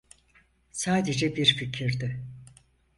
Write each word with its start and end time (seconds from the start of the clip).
Sadece 0.71 1.35
bir 1.35 1.55
fikirdi. 1.57 2.21